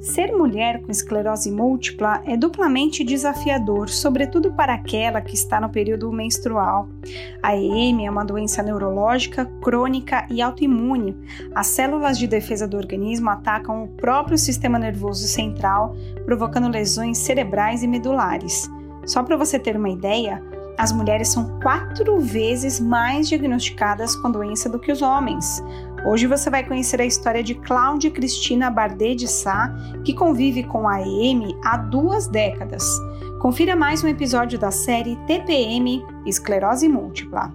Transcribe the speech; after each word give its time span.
Ser 0.00 0.30
mulher 0.32 0.80
com 0.82 0.92
esclerose 0.92 1.50
múltipla 1.50 2.22
é 2.24 2.36
duplamente 2.36 3.02
desafiador, 3.02 3.88
sobretudo 3.88 4.52
para 4.52 4.74
aquela 4.74 5.20
que 5.20 5.34
está 5.34 5.60
no 5.60 5.68
período 5.68 6.12
menstrual. 6.12 6.88
A 7.42 7.56
EM 7.56 8.06
é 8.06 8.10
uma 8.10 8.24
doença 8.24 8.62
neurológica, 8.62 9.44
crônica 9.60 10.24
e 10.30 10.40
autoimune. 10.40 11.16
As 11.52 11.66
células 11.66 12.16
de 12.16 12.28
defesa 12.28 12.68
do 12.68 12.76
organismo 12.76 13.28
atacam 13.28 13.82
o 13.82 13.88
próprio 13.88 14.38
sistema 14.38 14.78
nervoso 14.78 15.26
central, 15.26 15.96
provocando 16.24 16.68
lesões 16.68 17.18
cerebrais 17.18 17.82
e 17.82 17.88
medulares. 17.88 18.70
Só 19.04 19.24
para 19.24 19.36
você 19.36 19.58
ter 19.58 19.76
uma 19.76 19.90
ideia, 19.90 20.40
as 20.78 20.92
mulheres 20.92 21.26
são 21.28 21.58
quatro 21.60 22.20
vezes 22.20 22.78
mais 22.78 23.28
diagnosticadas 23.28 24.14
com 24.14 24.28
a 24.28 24.30
doença 24.30 24.68
do 24.68 24.78
que 24.78 24.92
os 24.92 25.02
homens. 25.02 25.60
Hoje 26.04 26.26
você 26.26 26.48
vai 26.48 26.64
conhecer 26.64 27.00
a 27.00 27.04
história 27.04 27.42
de 27.42 27.54
Cláudia 27.56 28.10
Cristina 28.10 28.70
Bardet 28.70 29.16
de 29.16 29.28
Sá, 29.28 29.74
que 30.04 30.14
convive 30.14 30.62
com 30.62 30.88
a 30.88 31.00
EM 31.02 31.58
há 31.64 31.76
duas 31.76 32.28
décadas. 32.28 32.84
Confira 33.40 33.74
mais 33.74 34.02
um 34.04 34.08
episódio 34.08 34.58
da 34.58 34.70
série 34.70 35.16
TPM 35.26 36.04
Esclerose 36.24 36.88
Múltipla. 36.88 37.52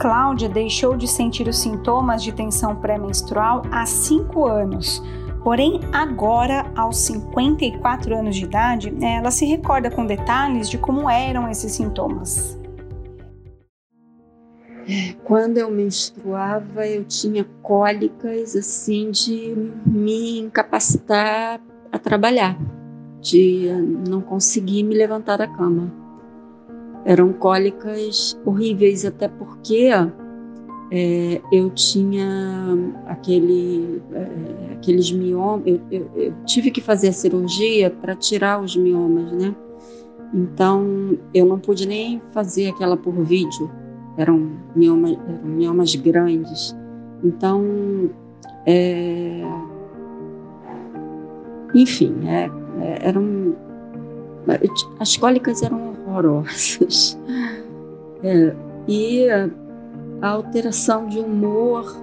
Cláudia 0.00 0.48
deixou 0.48 0.96
de 0.96 1.06
sentir 1.06 1.46
os 1.46 1.58
sintomas 1.58 2.22
de 2.22 2.32
tensão 2.32 2.74
pré-menstrual 2.74 3.62
há 3.70 3.84
cinco 3.84 4.46
anos 4.46 5.02
Porém, 5.42 5.80
agora, 5.92 6.70
aos 6.76 6.98
54 6.98 8.14
anos 8.14 8.36
de 8.36 8.44
idade, 8.44 8.94
ela 9.00 9.30
se 9.30 9.46
recorda 9.46 9.90
com 9.90 10.04
detalhes 10.04 10.68
de 10.68 10.76
como 10.76 11.08
eram 11.08 11.48
esses 11.48 11.72
sintomas. 11.72 12.58
Quando 15.24 15.56
eu 15.58 15.70
menstruava, 15.70 16.86
eu 16.86 17.04
tinha 17.04 17.44
cólicas 17.62 18.54
assim 18.56 19.10
de 19.10 19.54
me 19.86 20.40
incapacitar 20.40 21.60
a 21.92 21.98
trabalhar, 21.98 22.58
de 23.20 23.68
não 24.08 24.20
conseguir 24.20 24.82
me 24.82 24.94
levantar 24.94 25.38
da 25.38 25.46
cama. 25.46 25.92
Eram 27.04 27.32
cólicas 27.32 28.38
horríveis, 28.44 29.06
até 29.06 29.26
porque 29.28 29.90
é, 30.90 31.40
eu 31.52 31.70
tinha 31.70 32.76
aquele, 33.06 34.02
é, 34.12 34.72
aqueles 34.72 35.12
miomas, 35.12 35.62
eu, 35.66 35.80
eu, 35.90 36.10
eu, 36.16 36.34
tive 36.46 36.70
que 36.70 36.80
fazer 36.80 37.08
a 37.08 37.12
cirurgia 37.12 37.90
para 37.90 38.16
tirar 38.16 38.60
os 38.60 38.76
miomas, 38.76 39.30
né? 39.32 39.54
Então 40.34 41.16
eu 41.32 41.46
não 41.46 41.58
pude 41.58 41.86
nem 41.86 42.20
fazer 42.32 42.70
aquela 42.70 42.96
por 42.96 43.14
vídeo, 43.24 43.70
eram 44.16 44.50
miomas, 44.74 45.16
eram 45.28 45.48
miomas 45.48 45.94
grandes. 45.94 46.76
Então, 47.22 48.10
é, 48.66 49.42
enfim, 51.72 52.14
é, 52.26 52.50
é 52.80 53.08
eram, 53.08 53.54
as 54.98 55.16
cólicas 55.16 55.62
eram 55.62 55.94
horrorosas. 56.06 57.18
É, 58.22 58.54
e 58.86 59.28
a 60.22 60.28
alteração 60.28 61.06
de 61.06 61.18
humor 61.18 61.96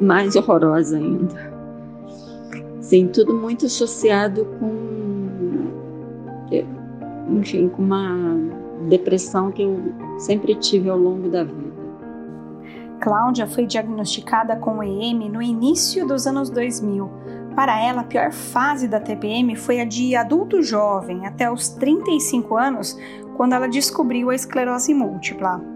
mais 0.00 0.36
horrorosa 0.36 0.96
ainda. 0.96 1.52
Sim, 2.80 3.08
tudo 3.08 3.34
muito 3.34 3.66
associado 3.66 4.46
com, 4.58 5.68
enfim, 7.36 7.68
com 7.68 7.82
uma 7.82 8.16
depressão 8.88 9.50
que 9.50 9.62
eu 9.62 9.78
sempre 10.18 10.54
tive 10.54 10.88
ao 10.88 10.98
longo 10.98 11.28
da 11.28 11.44
vida. 11.44 11.68
Cláudia 13.00 13.46
foi 13.46 13.66
diagnosticada 13.66 14.56
com 14.56 14.82
EM 14.82 15.28
no 15.28 15.42
início 15.42 16.06
dos 16.06 16.26
anos 16.26 16.50
2000. 16.50 17.10
Para 17.54 17.80
ela, 17.80 18.02
a 18.02 18.04
pior 18.04 18.32
fase 18.32 18.88
da 18.88 19.00
TPM 19.00 19.54
foi 19.56 19.80
a 19.80 19.84
de 19.84 20.14
adulto 20.14 20.62
jovem, 20.62 21.26
até 21.26 21.50
os 21.50 21.68
35 21.68 22.56
anos, 22.56 22.98
quando 23.36 23.52
ela 23.52 23.68
descobriu 23.68 24.30
a 24.30 24.34
esclerose 24.34 24.94
múltipla 24.94 25.67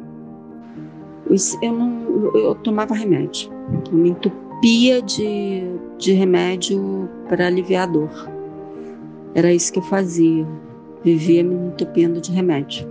eu 1.62 1.72
não 1.72 2.02
eu 2.36 2.54
tomava 2.56 2.94
remédio. 2.94 3.50
Eu 3.90 3.98
me 3.98 4.10
entupia 4.10 5.02
de, 5.02 5.62
de 5.98 6.12
remédio 6.12 7.08
para 7.28 7.46
aliviar 7.46 7.88
a 7.88 7.92
dor. 7.92 8.28
Era 9.34 9.52
isso 9.52 9.72
que 9.72 9.78
eu 9.78 9.82
fazia. 9.82 10.46
Vivia 11.02 11.42
me 11.42 11.54
entupindo 11.54 12.20
de 12.20 12.30
remédio. 12.30 12.86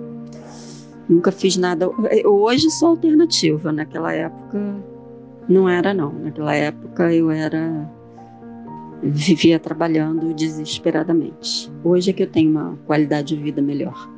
Nunca 1.07 1.31
fiz 1.31 1.55
nada. 1.57 1.89
Hoje 2.25 2.69
sou 2.71 2.89
alternativa. 2.89 3.71
Naquela 3.71 4.13
época 4.13 4.75
não 5.47 5.69
era 5.69 5.93
não. 5.93 6.11
Naquela 6.13 6.53
época 6.55 7.13
eu 7.13 7.29
era 7.31 7.89
vivia 9.03 9.59
trabalhando 9.59 10.33
desesperadamente. 10.33 11.71
Hoje 11.83 12.11
é 12.11 12.13
que 12.13 12.23
eu 12.23 12.27
tenho 12.27 12.51
uma 12.51 12.77
qualidade 12.85 13.35
de 13.35 13.41
vida 13.41 13.61
melhor. 13.61 14.09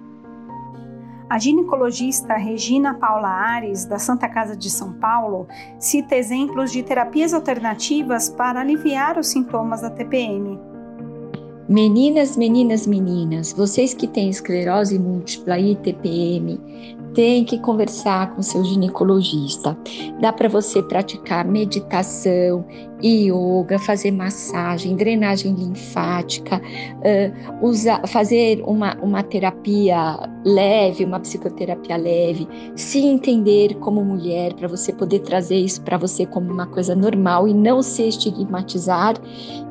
A 1.33 1.39
ginecologista 1.39 2.35
Regina 2.35 2.93
Paula 2.93 3.27
Ares, 3.27 3.85
da 3.85 3.97
Santa 3.97 4.29
Casa 4.29 4.55
de 4.55 4.69
São 4.69 4.93
Paulo, 4.93 5.47
cita 5.79 6.15
exemplos 6.15 6.71
de 6.71 6.83
terapias 6.83 7.33
alternativas 7.33 8.29
para 8.29 8.61
aliviar 8.61 9.17
os 9.17 9.29
sintomas 9.29 9.81
da 9.81 9.89
TPM. 9.89 10.59
Meninas, 11.67 12.37
meninas, 12.37 12.85
meninas, 12.85 13.51
vocês 13.51 13.95
que 13.95 14.07
têm 14.07 14.29
esclerose 14.29 14.99
múltipla 14.99 15.57
e 15.57 15.75
TPM, 15.75 16.61
tem 17.15 17.43
que 17.43 17.57
conversar 17.57 18.35
com 18.35 18.43
seu 18.43 18.63
ginecologista. 18.63 19.75
Dá 20.21 20.31
para 20.31 20.49
você 20.49 20.83
praticar 20.83 21.47
meditação, 21.47 22.63
yoga, 23.03 23.77
fazer 23.79 24.11
massagem, 24.11 24.95
drenagem 24.95 25.53
linfática, 25.53 26.57
uh, 26.59 27.65
usar, 27.65 28.05
fazer 28.07 28.61
uma, 28.65 28.95
uma 29.01 29.21
terapia 29.21 30.17
leve, 30.45 31.03
uma 31.03 31.19
psicoterapia 31.19 31.97
leve, 31.97 32.47
se 32.75 32.99
entender 32.99 33.75
como 33.75 34.03
mulher, 34.03 34.53
para 34.53 34.67
você 34.67 34.93
poder 34.93 35.19
trazer 35.19 35.57
isso 35.57 35.81
para 35.81 35.97
você 35.97 36.25
como 36.25 36.51
uma 36.51 36.67
coisa 36.67 36.95
normal 36.95 37.47
e 37.47 37.53
não 37.53 37.81
se 37.81 38.07
estigmatizar 38.07 39.15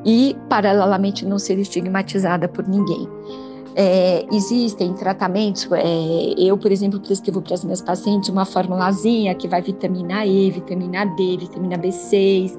e, 0.05 0.35
paralelamente, 0.49 1.25
não 1.25 1.39
ser 1.39 1.57
estigmatizada 1.57 2.47
por 2.47 2.67
ninguém. 2.67 3.07
É, 3.75 4.25
existem 4.31 4.93
tratamentos, 4.93 5.67
é, 5.71 6.33
eu, 6.37 6.57
por 6.57 6.71
exemplo, 6.71 6.99
prescrevo 6.99 7.41
para 7.41 7.55
as 7.55 7.63
minhas 7.63 7.81
pacientes 7.81 8.29
uma 8.29 8.45
formulazinha 8.45 9.33
que 9.33 9.47
vai 9.47 9.61
vitamina 9.61 10.25
E, 10.25 10.51
vitamina 10.51 11.05
D, 11.05 11.37
vitamina 11.37 11.77
B6, 11.77 12.55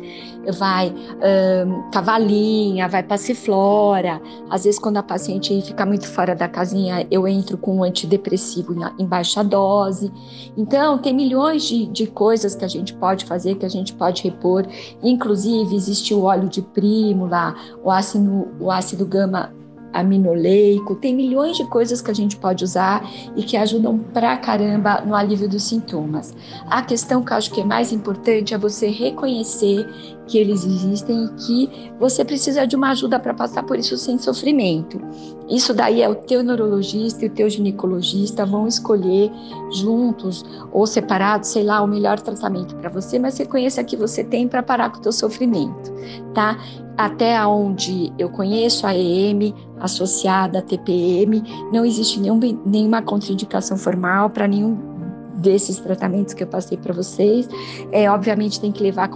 vai 0.53 0.93
um, 0.93 1.91
cavalinha, 1.91 2.89
vai 2.89 3.03
passiflora. 3.03 4.21
Às 4.51 4.65
vezes, 4.65 4.79
quando 4.79 4.97
a 4.97 5.03
paciente 5.03 5.63
fica 5.63 5.87
muito 5.87 6.07
fora 6.07 6.35
da 6.35 6.49
casinha, 6.49 7.07
eu 7.11 7.27
entro 7.27 7.57
com 7.57 7.77
um 7.77 7.83
antidepressivo 7.83 8.75
em 8.99 9.07
baixa 9.07 9.43
dose. 9.43 10.13
Então, 10.57 10.99
tem 10.99 11.15
milhões 11.15 11.63
de, 11.65 11.87
de 11.87 12.07
coisas 12.07 12.55
que 12.55 12.65
a 12.65 12.69
gente 12.69 12.93
pode 12.95 13.25
fazer, 13.25 13.55
que 13.57 13.67
a 13.67 13.71
gente 13.71 13.93
pode 13.95 14.23
repor. 14.23 14.67
Inclusive, 15.03 15.75
existe 15.75 16.13
o 16.13 16.23
óleo 16.23 16.49
de 16.49 16.63
prímula, 16.63 17.55
o 17.83 17.91
ácido, 17.91 18.49
o 18.61 18.71
ácido 18.71 19.07
gama 19.07 19.53
aminoleico, 19.95 20.95
tem 20.97 21.15
milhões 21.15 21.57
de 21.57 21.65
coisas 21.67 22.03
que 22.03 22.11
a 22.11 22.15
gente 22.15 22.37
pode 22.37 22.65
usar 22.65 23.09
e 23.37 23.43
que 23.43 23.57
ajudam 23.57 23.99
pra 23.99 24.37
caramba 24.37 25.01
no 25.01 25.15
alívio 25.15 25.49
dos 25.49 25.63
sintomas. 25.63 26.35
A 26.67 26.83
questão 26.83 27.23
que 27.23 27.33
eu 27.33 27.37
acho 27.37 27.51
que 27.53 27.61
é 27.61 27.65
mais 27.65 27.93
importante 27.93 28.53
é 28.53 28.59
você 28.59 28.89
reconhecer 28.89 29.87
que 30.27 30.39
eles 30.39 30.65
existem 30.65 31.27
e 31.27 31.29
que 31.29 31.93
você 31.99 32.25
precisa 32.25 32.67
de 32.67 32.75
uma 32.77 32.91
ajuda 32.91 33.19
para 33.19 33.35
passar 33.35 33.63
por 33.63 33.79
isso 33.79 33.97
sem 33.97 34.19
sofrimento. 34.19 35.01
Isso 35.49 35.75
daí 35.75 36.01
é 36.01 36.09
o 36.09 36.15
teu 36.15 36.43
neurologista 36.43 37.25
e 37.25 37.29
o 37.29 37.31
teu 37.31 37.49
ginecologista 37.51 38.47
vão 38.47 38.67
escolher 38.67 39.31
juntos 39.73 40.45
ou 40.73 40.87
separados, 40.87 41.51
sei 41.51 41.63
lá, 41.63 41.83
o 41.83 41.87
melhor 41.87 42.19
tratamento 42.21 42.75
para 42.77 42.89
você, 42.89 43.19
mas 43.19 43.37
reconheça 43.37 43.85
que 43.85 43.97
você 43.97 44.25
tem 44.25 44.49
para 44.49 44.63
parar 44.63 44.91
com 44.91 44.99
o 44.99 45.03
teu 45.03 45.13
sofrimento, 45.13 45.93
tá? 46.33 46.59
Até 46.97 47.45
onde 47.45 48.13
eu 48.19 48.29
conheço 48.31 48.87
a 48.87 48.95
EM 48.95 49.53
associada 49.81 50.61
à 50.61 50.63
TPM, 50.63 51.43
não 51.73 51.85
existe 51.85 52.21
nenhum, 52.21 52.39
nenhuma 52.65 53.03
contraindicação 53.03 53.77
formal 53.77 54.31
para 54.31 54.47
nenhum 54.47 54.79
desses 55.37 55.79
tratamentos 55.79 56.35
que 56.35 56.43
eu 56.43 56.47
passei 56.47 56.79
para 56.79 56.95
vocês. 56.95 57.49
É, 57.91 58.09
obviamente 58.11 58.61
tem 58.61 58.71
que 58.71 58.83
levar 58.83 59.09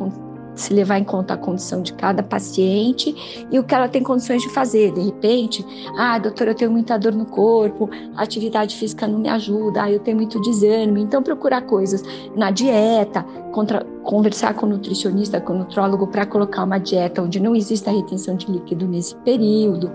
se 0.60 0.72
levar 0.74 0.98
em 0.98 1.04
conta 1.04 1.34
a 1.34 1.36
condição 1.36 1.82
de 1.82 1.92
cada 1.92 2.22
paciente 2.22 3.46
e 3.50 3.58
o 3.58 3.64
que 3.64 3.74
ela 3.74 3.88
tem 3.88 4.02
condições 4.02 4.42
de 4.42 4.50
fazer. 4.50 4.92
De 4.92 5.00
repente, 5.00 5.64
ah, 5.96 6.18
doutora, 6.18 6.50
eu 6.50 6.54
tenho 6.54 6.70
muita 6.70 6.98
dor 6.98 7.12
no 7.12 7.26
corpo, 7.26 7.88
a 8.16 8.22
atividade 8.22 8.76
física 8.76 9.06
não 9.06 9.18
me 9.18 9.28
ajuda, 9.28 9.84
ah, 9.84 9.90
eu 9.90 10.00
tenho 10.00 10.16
muito 10.16 10.40
desânimo. 10.40 10.98
Então, 10.98 11.22
procurar 11.22 11.62
coisas 11.62 12.02
na 12.34 12.50
dieta, 12.50 13.22
contra, 13.52 13.84
conversar 14.02 14.54
com 14.54 14.66
o 14.66 14.68
nutricionista, 14.70 15.40
com 15.40 15.52
o 15.52 15.58
nutrólogo, 15.58 16.06
para 16.06 16.26
colocar 16.26 16.64
uma 16.64 16.78
dieta 16.78 17.22
onde 17.22 17.40
não 17.40 17.54
exista 17.54 17.90
retenção 17.90 18.36
de 18.36 18.50
líquido 18.50 18.86
nesse 18.86 19.14
período. 19.16 19.90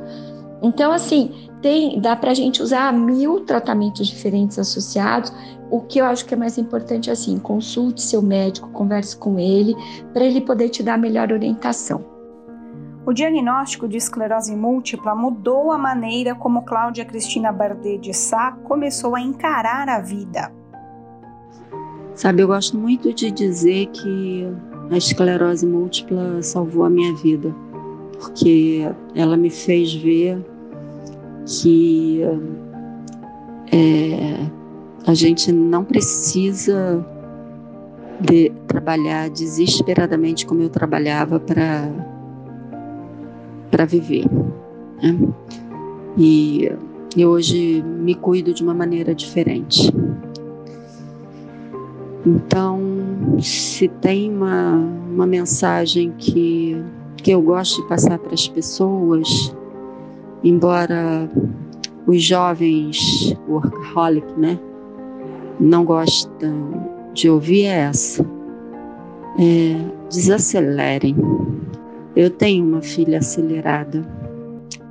Então, 0.61 0.91
assim, 0.93 1.49
tem, 1.63 1.99
dá 1.99 2.13
para 2.13 2.31
a 2.31 2.33
gente 2.33 2.61
usar 2.61 2.91
mil 2.93 3.39
tratamentos 3.39 4.05
diferentes 4.07 4.59
associados. 4.59 5.33
O 5.71 5.79
que 5.79 5.99
eu 5.99 6.05
acho 6.05 6.25
que 6.25 6.33
é 6.33 6.37
mais 6.37 6.57
importante 6.57 7.09
é 7.09 7.13
assim, 7.13 7.39
consulte 7.39 8.01
seu 8.01 8.21
médico, 8.21 8.69
converse 8.69 9.17
com 9.17 9.39
ele, 9.39 9.73
para 10.13 10.25
ele 10.25 10.41
poder 10.41 10.69
te 10.69 10.83
dar 10.83 10.95
a 10.95 10.97
melhor 10.97 11.31
orientação. 11.31 12.05
O 13.05 13.13
diagnóstico 13.13 13.87
de 13.87 13.97
esclerose 13.97 14.55
múltipla 14.55 15.15
mudou 15.15 15.71
a 15.71 15.77
maneira 15.77 16.35
como 16.35 16.63
Cláudia 16.63 17.05
Cristina 17.05 17.51
Bardet 17.51 17.97
de 17.97 18.13
Sá 18.13 18.51
começou 18.63 19.15
a 19.15 19.21
encarar 19.21 19.89
a 19.89 19.99
vida. 19.99 20.51
Sabe, 22.13 22.43
eu 22.43 22.47
gosto 22.47 22.77
muito 22.77 23.11
de 23.13 23.31
dizer 23.31 23.87
que 23.87 24.47
a 24.91 24.97
esclerose 24.97 25.65
múltipla 25.65 26.41
salvou 26.43 26.85
a 26.85 26.89
minha 26.89 27.15
vida, 27.15 27.53
porque 28.19 28.87
ela 29.15 29.35
me 29.35 29.49
fez 29.49 29.93
ver 29.93 30.52
que 31.45 32.21
é, 33.71 34.47
a 35.05 35.13
gente 35.13 35.51
não 35.51 35.83
precisa 35.83 37.05
de 38.21 38.51
trabalhar 38.67 39.29
desesperadamente 39.29 40.45
como 40.45 40.61
eu 40.61 40.69
trabalhava 40.69 41.39
para 41.39 41.89
para 43.69 43.85
viver. 43.85 44.25
Né? 45.01 45.17
E 46.15 46.71
hoje 47.25 47.83
me 47.83 48.13
cuido 48.13 48.53
de 48.53 48.63
uma 48.63 48.73
maneira 48.73 49.15
diferente. 49.15 49.91
Então, 52.25 52.79
se 53.41 53.87
tem 53.87 54.31
uma, 54.33 54.75
uma 54.75 55.27
mensagem 55.27 56.13
que, 56.17 56.81
que 57.17 57.31
eu 57.31 57.41
gosto 57.41 57.81
de 57.81 57.89
passar 57.89 58.17
para 58.17 58.33
as 58.33 58.47
pessoas, 58.47 59.53
embora 60.43 61.29
os 62.05 62.21
jovens 62.21 63.35
workaholic, 63.47 64.27
né, 64.37 64.59
não 65.59 65.85
gostam 65.85 66.83
de 67.13 67.29
ouvir 67.29 67.65
é 67.65 67.79
essa. 67.79 68.25
É, 69.39 69.75
desacelerem. 70.09 71.15
Eu 72.15 72.29
tenho 72.29 72.65
uma 72.65 72.81
filha 72.81 73.17
acelerada, 73.17 74.07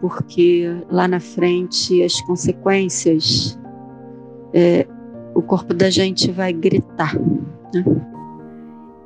porque 0.01 0.69
lá 0.91 1.07
na 1.07 1.21
frente 1.21 2.03
as 2.03 2.21
consequências, 2.23 3.59
é, 4.53 4.87
o 5.35 5.43
corpo 5.43 5.73
da 5.73 5.91
gente 5.91 6.31
vai 6.33 6.53
gritar. 6.53 7.15
Né? 7.73 7.85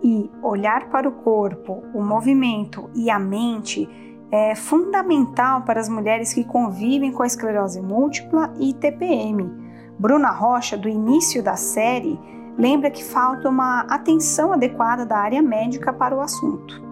E 0.02 0.30
olhar 0.42 0.88
para 0.88 1.08
o 1.08 1.12
corpo, 1.12 1.82
o 1.92 2.02
movimento 2.02 2.88
e 2.94 3.10
a 3.10 3.18
mente 3.18 3.88
é 4.30 4.54
fundamental 4.54 5.62
para 5.62 5.80
as 5.80 5.88
mulheres 5.88 6.32
que 6.32 6.44
convivem 6.44 7.12
com 7.12 7.22
a 7.22 7.26
esclerose 7.26 7.80
múltipla 7.80 8.52
e 8.58 8.74
TPM. 8.74 9.50
Bruna 9.98 10.30
Rocha, 10.30 10.76
do 10.76 10.88
início 10.88 11.42
da 11.42 11.56
série, 11.56 12.18
lembra 12.58 12.90
que 12.90 13.02
falta 13.02 13.48
uma 13.48 13.82
atenção 13.82 14.52
adequada 14.52 15.06
da 15.06 15.16
área 15.16 15.42
médica 15.42 15.92
para 15.92 16.14
o 16.14 16.20
assunto. 16.20 16.84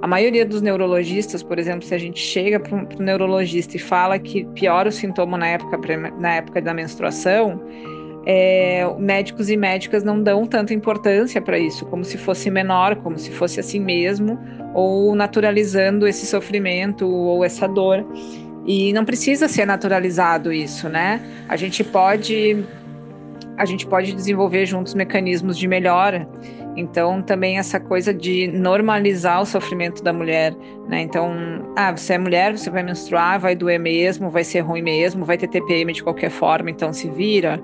A 0.00 0.06
maioria 0.06 0.46
dos 0.46 0.62
neurologistas, 0.62 1.42
por 1.42 1.58
exemplo, 1.58 1.84
se 1.84 1.92
a 1.92 1.98
gente 1.98 2.20
chega 2.20 2.60
para 2.60 2.76
um 2.76 2.86
neurologista 3.00 3.76
e 3.76 3.80
fala 3.80 4.16
que 4.18 4.44
piora 4.54 4.88
o 4.88 4.92
sintoma 4.92 5.36
na 5.36 5.48
época, 5.48 5.76
na 6.18 6.34
época 6.34 6.62
da 6.62 6.72
menstruação, 6.72 7.60
é, 8.26 8.86
médicos 8.98 9.48
e 9.48 9.56
médicas 9.56 10.04
não 10.04 10.22
dão 10.22 10.46
tanta 10.46 10.74
importância 10.74 11.40
para 11.40 11.58
isso, 11.58 11.86
como 11.86 12.04
se 12.04 12.18
fosse 12.18 12.50
menor, 12.50 12.96
como 12.96 13.18
se 13.18 13.30
fosse 13.30 13.60
assim 13.60 13.80
mesmo, 13.80 14.38
ou 14.74 15.14
naturalizando 15.14 16.06
esse 16.06 16.26
sofrimento 16.26 17.08
ou 17.08 17.44
essa 17.44 17.66
dor. 17.66 18.04
E 18.66 18.92
não 18.92 19.04
precisa 19.04 19.48
ser 19.48 19.66
naturalizado 19.66 20.52
isso, 20.52 20.88
né? 20.88 21.22
A 21.48 21.56
gente 21.56 21.82
pode 21.82 22.64
a 23.56 23.64
gente 23.64 23.86
pode 23.86 24.12
desenvolver 24.12 24.66
juntos 24.66 24.94
mecanismos 24.94 25.58
de 25.58 25.66
melhora. 25.66 26.28
Então, 26.76 27.20
também 27.20 27.58
essa 27.58 27.80
coisa 27.80 28.14
de 28.14 28.46
normalizar 28.46 29.42
o 29.42 29.46
sofrimento 29.46 30.00
da 30.00 30.12
mulher, 30.12 30.54
né? 30.88 31.00
Então, 31.00 31.34
ah, 31.76 31.90
você 31.90 32.12
é 32.12 32.18
mulher, 32.18 32.56
você 32.56 32.70
vai 32.70 32.84
menstruar, 32.84 33.40
vai 33.40 33.56
doer 33.56 33.80
mesmo, 33.80 34.30
vai 34.30 34.44
ser 34.44 34.60
ruim 34.60 34.82
mesmo, 34.82 35.24
vai 35.24 35.36
ter 35.36 35.48
TPM 35.48 35.92
de 35.92 36.04
qualquer 36.04 36.30
forma, 36.30 36.70
então 36.70 36.92
se 36.92 37.10
vira 37.10 37.60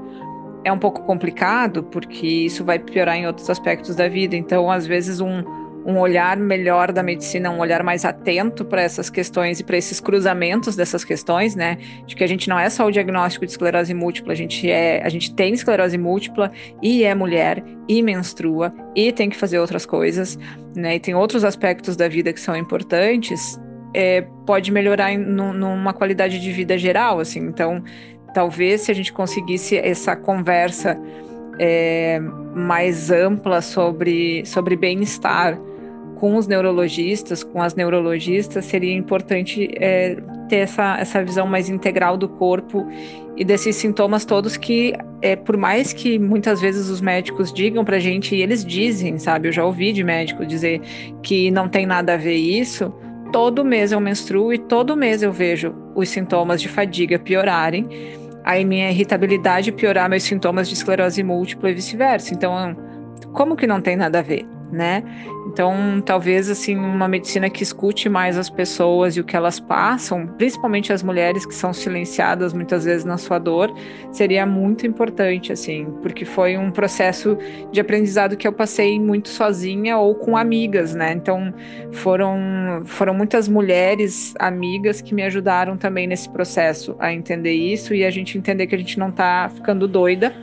é 0.64 0.72
um 0.72 0.78
pouco 0.78 1.02
complicado, 1.02 1.82
porque 1.84 2.26
isso 2.26 2.64
vai 2.64 2.78
piorar 2.78 3.16
em 3.16 3.26
outros 3.26 3.48
aspectos 3.50 3.94
da 3.94 4.08
vida. 4.08 4.34
Então, 4.34 4.70
às 4.70 4.86
vezes, 4.86 5.20
um, 5.20 5.44
um 5.84 5.98
olhar 5.98 6.36
melhor 6.36 6.90
da 6.90 7.02
medicina, 7.02 7.50
um 7.50 7.58
olhar 7.58 7.82
mais 7.82 8.04
atento 8.04 8.64
para 8.64 8.80
essas 8.82 9.10
questões 9.10 9.60
e 9.60 9.64
para 9.64 9.76
esses 9.76 10.00
cruzamentos 10.00 10.74
dessas 10.74 11.04
questões, 11.04 11.54
né? 11.54 11.76
De 12.06 12.16
que 12.16 12.24
a 12.24 12.26
gente 12.26 12.48
não 12.48 12.58
é 12.58 12.70
só 12.70 12.86
o 12.86 12.90
diagnóstico 12.90 13.44
de 13.44 13.52
esclerose 13.52 13.92
múltipla, 13.92 14.32
a 14.32 14.36
gente 14.36 14.70
é, 14.70 15.02
a 15.04 15.08
gente 15.08 15.34
tem 15.34 15.52
esclerose 15.52 15.98
múltipla 15.98 16.50
e 16.82 17.04
é 17.04 17.14
mulher 17.14 17.62
e 17.86 18.02
menstrua 18.02 18.72
e 18.96 19.12
tem 19.12 19.28
que 19.28 19.36
fazer 19.36 19.58
outras 19.58 19.84
coisas, 19.84 20.38
né? 20.74 20.96
E 20.96 21.00
tem 21.00 21.14
outros 21.14 21.44
aspectos 21.44 21.96
da 21.96 22.08
vida 22.08 22.32
que 22.32 22.40
são 22.40 22.56
importantes. 22.56 23.60
É, 23.96 24.22
pode 24.44 24.72
melhorar 24.72 25.12
em, 25.12 25.18
numa 25.18 25.92
qualidade 25.92 26.40
de 26.40 26.50
vida 26.50 26.76
geral, 26.76 27.20
assim. 27.20 27.38
Então, 27.40 27.80
talvez 28.34 28.82
se 28.82 28.90
a 28.90 28.94
gente 28.94 29.12
conseguisse 29.12 29.78
essa 29.78 30.14
conversa 30.14 31.00
é, 31.58 32.20
mais 32.54 33.10
ampla 33.10 33.62
sobre, 33.62 34.44
sobre 34.44 34.76
bem-estar 34.76 35.58
com 36.16 36.36
os 36.36 36.46
neurologistas, 36.46 37.42
com 37.42 37.62
as 37.62 37.74
neurologistas, 37.74 38.64
seria 38.64 38.94
importante 38.94 39.68
é, 39.76 40.16
ter 40.48 40.56
essa, 40.56 40.96
essa 40.98 41.22
visão 41.24 41.46
mais 41.46 41.68
integral 41.68 42.16
do 42.16 42.28
corpo 42.28 42.86
e 43.36 43.44
desses 43.44 43.76
sintomas 43.76 44.24
todos 44.24 44.56
que, 44.56 44.94
é, 45.20 45.34
por 45.36 45.56
mais 45.56 45.92
que 45.92 46.18
muitas 46.18 46.60
vezes 46.60 46.88
os 46.88 47.00
médicos 47.00 47.52
digam 47.52 47.84
pra 47.84 47.98
gente, 47.98 48.34
e 48.34 48.42
eles 48.42 48.64
dizem, 48.64 49.18
sabe? 49.18 49.48
Eu 49.48 49.52
já 49.52 49.64
ouvi 49.64 49.92
de 49.92 50.04
médico 50.04 50.46
dizer 50.46 50.80
que 51.22 51.50
não 51.50 51.68
tem 51.68 51.84
nada 51.84 52.14
a 52.14 52.16
ver 52.16 52.36
isso. 52.36 52.92
Todo 53.32 53.64
mês 53.64 53.90
eu 53.90 54.00
menstruo 54.00 54.52
e 54.52 54.58
todo 54.58 54.96
mês 54.96 55.22
eu 55.22 55.32
vejo 55.32 55.74
os 55.96 56.08
sintomas 56.08 56.62
de 56.62 56.68
fadiga 56.68 57.18
piorarem 57.18 57.88
aí 58.44 58.64
minha 58.64 58.90
irritabilidade 58.90 59.72
piorar 59.72 60.08
meus 60.08 60.22
sintomas 60.22 60.68
de 60.68 60.74
esclerose 60.74 61.22
múltipla 61.22 61.70
e 61.70 61.74
vice-versa. 61.74 62.34
Então, 62.34 62.76
como 63.32 63.56
que 63.56 63.66
não 63.66 63.80
tem 63.80 63.96
nada 63.96 64.18
a 64.18 64.22
ver, 64.22 64.46
né? 64.74 65.02
Então, 65.46 66.02
talvez 66.04 66.50
assim 66.50 66.76
uma 66.76 67.06
medicina 67.06 67.48
que 67.48 67.62
escute 67.62 68.08
mais 68.08 68.36
as 68.36 68.50
pessoas 68.50 69.16
e 69.16 69.20
o 69.20 69.24
que 69.24 69.36
elas 69.36 69.60
passam, 69.60 70.26
principalmente 70.26 70.92
as 70.92 71.02
mulheres 71.02 71.46
que 71.46 71.54
são 71.54 71.72
silenciadas 71.72 72.52
muitas 72.52 72.84
vezes 72.84 73.04
na 73.04 73.16
sua 73.16 73.38
dor, 73.38 73.72
seria 74.10 74.44
muito 74.44 74.86
importante 74.86 75.52
assim, 75.52 75.86
porque 76.02 76.24
foi 76.24 76.56
um 76.56 76.70
processo 76.70 77.38
de 77.70 77.80
aprendizado 77.80 78.36
que 78.36 78.46
eu 78.46 78.52
passei 78.52 78.98
muito 78.98 79.28
sozinha 79.28 79.96
ou 79.98 80.14
com 80.14 80.36
amigas, 80.36 80.94
né? 80.94 81.12
Então, 81.12 81.54
foram 81.92 82.82
foram 82.84 83.14
muitas 83.14 83.48
mulheres 83.48 84.34
amigas 84.38 85.00
que 85.00 85.14
me 85.14 85.22
ajudaram 85.22 85.76
também 85.76 86.06
nesse 86.06 86.28
processo 86.28 86.96
a 86.98 87.12
entender 87.12 87.52
isso 87.52 87.94
e 87.94 88.04
a 88.04 88.10
gente 88.10 88.36
entender 88.36 88.66
que 88.66 88.74
a 88.74 88.78
gente 88.78 88.98
não 88.98 89.10
está 89.10 89.48
ficando 89.54 89.86
doida 89.86 90.34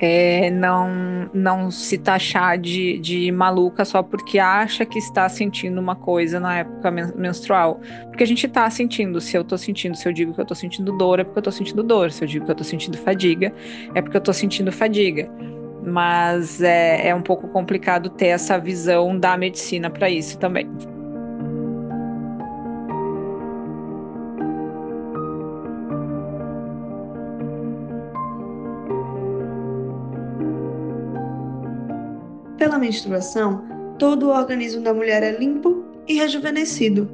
é, 0.00 0.50
não, 0.50 1.30
não 1.32 1.70
se 1.70 1.96
taxar 1.98 2.58
de, 2.58 2.98
de 2.98 3.30
maluca 3.30 3.84
só 3.84 4.02
porque 4.02 4.38
acha 4.38 4.84
que 4.84 4.98
está 4.98 5.28
sentindo 5.28 5.80
uma 5.80 5.94
coisa 5.94 6.40
na 6.40 6.58
época 6.58 6.90
menstrual. 6.90 7.80
Porque 8.08 8.24
a 8.24 8.26
gente 8.26 8.46
está 8.46 8.68
sentindo. 8.70 9.20
Se 9.20 9.36
eu 9.36 9.42
estou 9.42 9.58
sentindo, 9.58 9.96
se 9.96 10.08
eu 10.08 10.12
digo 10.12 10.34
que 10.34 10.40
eu 10.40 10.44
estou 10.44 10.56
sentindo 10.56 10.92
dor, 10.96 11.20
é 11.20 11.24
porque 11.24 11.38
eu 11.38 11.40
estou 11.40 11.52
sentindo 11.52 11.82
dor. 11.82 12.10
Se 12.10 12.24
eu 12.24 12.28
digo 12.28 12.44
que 12.44 12.50
eu 12.50 12.54
estou 12.54 12.66
sentindo 12.66 12.98
fadiga, 12.98 13.52
é 13.94 14.02
porque 14.02 14.16
eu 14.16 14.20
estou 14.20 14.34
sentindo 14.34 14.72
fadiga. 14.72 15.28
Mas 15.86 16.62
é, 16.62 17.08
é 17.08 17.14
um 17.14 17.22
pouco 17.22 17.46
complicado 17.48 18.08
ter 18.10 18.28
essa 18.28 18.58
visão 18.58 19.18
da 19.18 19.36
medicina 19.36 19.90
para 19.90 20.08
isso 20.10 20.38
também. 20.38 20.68
Menstruação, 32.84 33.64
todo 33.98 34.26
o 34.26 34.30
organismo 34.30 34.82
da 34.82 34.92
mulher 34.92 35.22
é 35.22 35.32
limpo 35.32 35.84
e 36.06 36.14
rejuvenescido. 36.14 37.10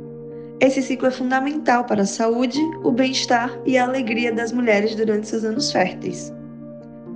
Esse 0.61 0.83
ciclo 0.83 1.09
é 1.09 1.11
fundamental 1.11 1.85
para 1.85 2.03
a 2.03 2.07
saúde, 2.07 2.61
o 2.83 2.91
bem-estar 2.91 3.57
e 3.65 3.79
a 3.79 3.85
alegria 3.85 4.33
das 4.33 4.53
mulheres 4.53 4.95
durante 4.95 5.29
seus 5.29 5.45
anos 5.45 5.71
férteis. 5.71 6.33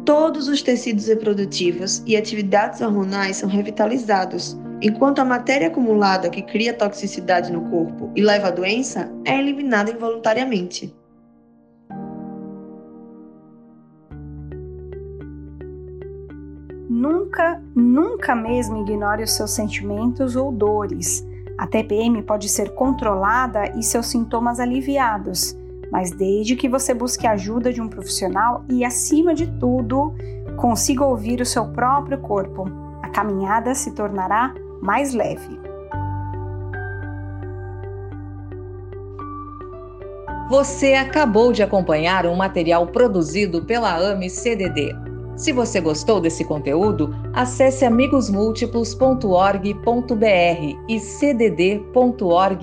Todos 0.05 0.49
os 0.49 0.63
tecidos 0.63 1.09
reprodutivos 1.09 2.03
e 2.07 2.17
atividades 2.17 2.81
hormonais 2.81 3.37
são 3.37 3.49
revitalizados, 3.49 4.57
enquanto 4.81 5.19
a 5.19 5.25
matéria 5.25 5.69
acumulada 5.69 6.31
que 6.31 6.43
cria 6.43 6.73
toxicidade 6.73 7.53
no 7.53 7.63
corpo 7.71 8.11
e 8.15 8.23
leva 8.23 8.49
à 8.49 8.51
doença 8.51 9.11
é 9.25 9.39
eliminada 9.39 9.91
involuntariamente. 9.91 10.95
Nunca, 16.95 17.61
nunca 17.75 18.37
mesmo 18.37 18.83
ignore 18.83 19.25
os 19.25 19.33
seus 19.33 19.51
sentimentos 19.51 20.37
ou 20.37 20.53
dores. 20.53 21.27
A 21.59 21.67
TPM 21.67 22.23
pode 22.23 22.49
ser 22.49 22.73
controlada 22.73 23.77
e 23.77 23.83
seus 23.83 24.07
sintomas 24.07 24.61
aliviados, 24.61 25.57
mas 25.91 26.13
desde 26.13 26.55
que 26.55 26.69
você 26.69 26.95
busque 26.95 27.27
a 27.27 27.33
ajuda 27.33 27.73
de 27.73 27.81
um 27.81 27.89
profissional 27.89 28.65
e, 28.71 28.85
acima 28.85 29.35
de 29.35 29.49
tudo, 29.59 30.15
consiga 30.57 31.05
ouvir 31.05 31.41
o 31.41 31.45
seu 31.45 31.67
próprio 31.73 32.19
corpo, 32.19 32.71
a 33.03 33.09
caminhada 33.09 33.75
se 33.75 33.91
tornará 33.91 34.55
mais 34.81 35.13
leve. 35.13 35.59
Você 40.49 40.95
acabou 40.95 41.53
de 41.53 41.61
acompanhar 41.61 42.25
um 42.25 42.37
material 42.37 42.87
produzido 42.87 43.65
pela 43.65 43.97
AME 43.97 44.31
CDD. 44.31 44.95
Se 45.37 45.53
você 45.53 45.81
gostou 45.81 46.21
desse 46.21 46.45
conteúdo, 46.45 47.15
acesse 47.33 47.85
amigosmúltiplos.org.br 47.85 50.79
e 50.89 51.01
cdd.org.br. 51.01 52.63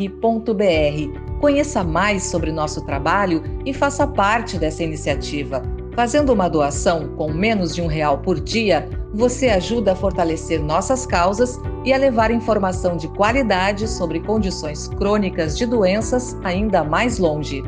Conheça 1.42 1.84
mais 1.84 2.24
sobre 2.24 2.52
nosso 2.52 2.86
trabalho 2.86 3.44
e 3.66 3.74
faça 3.74 4.08
parte 4.08 4.58
dessa 4.58 4.84
iniciativa. 4.84 5.62
Fazendo 5.94 6.32
uma 6.32 6.48
doação 6.48 7.10
com 7.18 7.34
menos 7.34 7.76
de 7.76 7.82
um 7.82 7.88
real 7.88 8.20
por 8.20 8.40
dia, 8.40 8.88
você 9.14 9.50
ajuda 9.50 9.92
a 9.92 9.96
fortalecer 9.96 10.62
nossas 10.62 11.06
causas 11.06 11.60
e 11.84 11.92
a 11.92 11.98
levar 11.98 12.32
informação 12.32 12.96
de 12.96 13.10
qualidade 13.10 13.90
sobre 13.90 14.22
condições 14.22 14.88
crônicas 14.88 15.58
de 15.58 15.66
doenças 15.66 16.38
ainda 16.44 16.84
mais 16.84 17.20
longe. 17.20 17.62